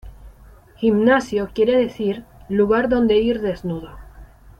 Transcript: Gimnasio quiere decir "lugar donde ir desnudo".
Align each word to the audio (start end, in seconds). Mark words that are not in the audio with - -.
Gimnasio 0.79 1.51
quiere 1.53 1.77
decir 1.77 2.25
"lugar 2.49 2.89
donde 2.89 3.17
ir 3.19 3.39
desnudo". 3.39 3.99